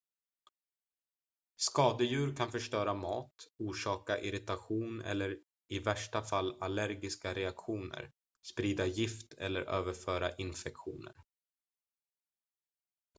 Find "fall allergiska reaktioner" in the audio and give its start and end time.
6.21-8.11